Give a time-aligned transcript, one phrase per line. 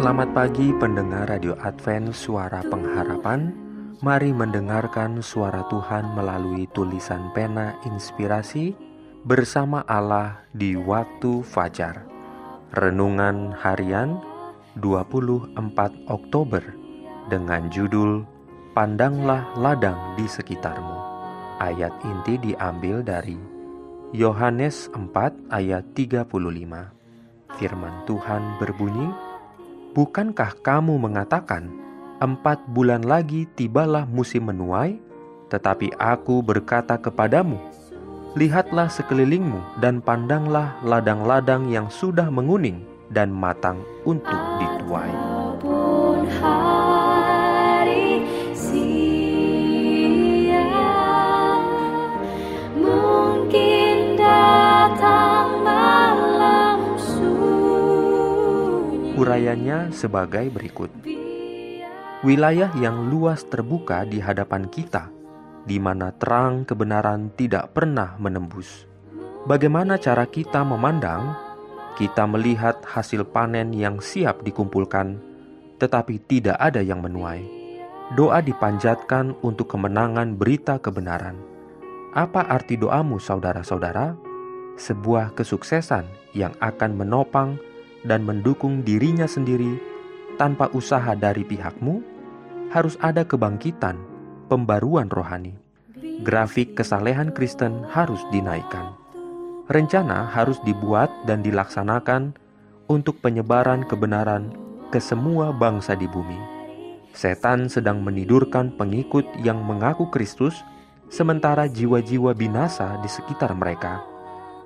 [0.00, 3.50] Selamat pagi pendengar Radio Advent Suara Pengharapan.
[4.06, 8.89] Mari mendengarkan suara Tuhan melalui tulisan pena inspirasi
[9.20, 12.08] Bersama Allah di waktu fajar.
[12.72, 14.16] Renungan harian
[14.80, 15.60] 24
[16.08, 16.64] Oktober
[17.28, 18.24] Dengan judul
[18.72, 20.96] Pandanglah ladang di sekitarmu.
[21.60, 23.36] Ayat inti diambil dari
[24.16, 26.24] Yohanes 4 ayat 35
[27.60, 29.12] Firman Tuhan berbunyi,
[29.92, 31.68] Bukankah kamu mengatakan,
[32.24, 34.96] empat bulan lagi tibalah musim menuai?
[35.52, 37.79] Tetapi aku berkata kepadamu,
[38.38, 45.10] Lihatlah sekelilingmu dan pandanglah ladang-ladang yang sudah menguning dan matang untuk dituai.
[59.18, 60.88] Urayanya sebagai berikut.
[62.22, 65.10] Wilayah yang luas terbuka di hadapan kita,
[65.64, 68.88] di mana terang kebenaran tidak pernah menembus.
[69.48, 71.32] Bagaimana cara kita memandang?
[71.96, 75.20] Kita melihat hasil panen yang siap dikumpulkan,
[75.76, 77.44] tetapi tidak ada yang menuai.
[78.16, 81.36] Doa dipanjatkan untuk kemenangan berita kebenaran.
[82.10, 84.18] Apa arti doamu, saudara-saudara?
[84.80, 87.60] Sebuah kesuksesan yang akan menopang
[88.02, 89.78] dan mendukung dirinya sendiri
[90.40, 92.00] tanpa usaha dari pihakmu,
[92.72, 94.00] harus ada kebangkitan,
[94.50, 95.54] pembaruan rohani.
[96.26, 98.98] Grafik kesalehan Kristen harus dinaikkan.
[99.70, 102.34] Rencana harus dibuat dan dilaksanakan
[102.90, 104.50] untuk penyebaran kebenaran
[104.90, 106.34] ke semua bangsa di bumi.
[107.14, 110.58] Setan sedang menidurkan pengikut yang mengaku Kristus,
[111.06, 114.02] sementara jiwa-jiwa binasa di sekitar mereka.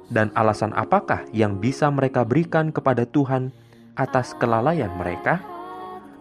[0.09, 3.53] Dan alasan apakah yang bisa mereka berikan kepada Tuhan
[4.01, 5.45] atas kelalaian mereka?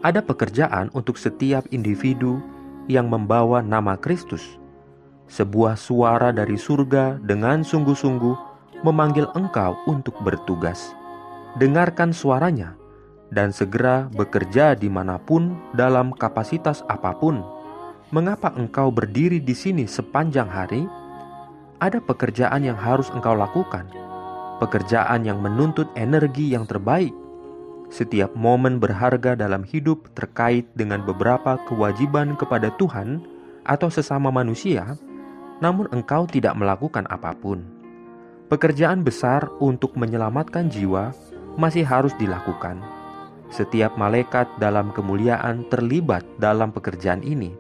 [0.04, 2.44] Ada pekerjaan untuk setiap individu
[2.92, 4.60] yang membawa nama Kristus.
[5.32, 8.36] Sebuah suara dari surga dengan sungguh-sungguh
[8.84, 10.92] memanggil engkau untuk bertugas.
[11.58, 12.76] Dengarkan suaranya
[13.34, 17.42] dan segera bekerja di mana pun dalam kapasitas apa pun.
[18.14, 20.86] Mengapa engkau berdiri di sini sepanjang hari?
[21.82, 23.90] Ada pekerjaan yang harus engkau lakukan,
[24.62, 27.12] pekerjaan yang menuntut energi yang terbaik.
[27.94, 33.22] Setiap momen berharga dalam hidup terkait dengan beberapa kewajiban kepada Tuhan
[33.62, 34.98] atau sesama manusia,
[35.62, 37.62] namun engkau tidak melakukan apa pun.
[38.50, 41.14] Pekerjaan besar untuk menyelamatkan jiwa
[41.54, 42.82] masih harus dilakukan.
[43.54, 47.54] Setiap malaikat dalam kemuliaan terlibat dalam pekerjaan ini,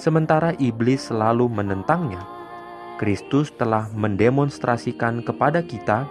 [0.00, 2.24] sementara iblis selalu menentangnya.
[2.96, 6.08] Kristus telah mendemonstrasikan kepada kita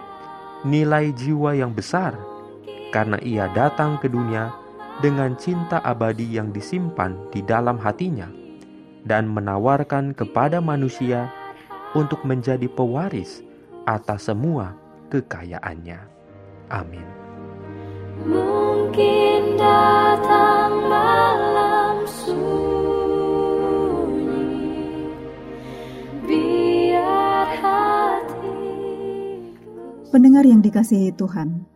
[0.62, 2.35] nilai jiwa yang besar
[2.96, 4.56] karena ia datang ke dunia
[5.04, 8.24] dengan cinta abadi yang disimpan di dalam hatinya
[9.04, 11.28] dan menawarkan kepada manusia
[11.92, 13.44] untuk menjadi pewaris
[13.84, 14.72] atas semua
[15.12, 16.00] kekayaannya.
[16.72, 17.04] Amin.
[18.24, 23.44] Mungkin datang malam sunyi
[26.24, 28.56] Biar hatiku
[30.08, 31.75] Pendengar yang dikasihi Tuhan,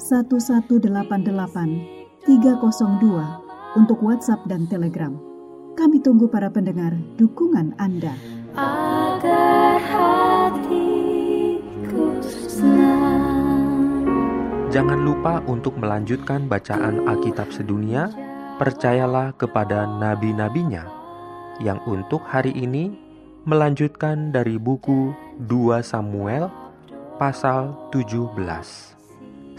[0.00, 5.12] 1188 302 untuk WhatsApp dan Telegram.
[5.76, 8.16] Kami tunggu para pendengar dukungan Anda.
[8.56, 13.20] Agar hatiku senang
[14.70, 18.06] Jangan lupa untuk melanjutkan bacaan Alkitab sedunia.
[18.56, 20.84] Percayalah kepada nabi-nabinya
[21.64, 22.92] yang untuk hari ini
[23.48, 25.10] melanjutkan dari buku
[25.42, 26.52] 2 Samuel
[27.16, 28.99] pasal 17.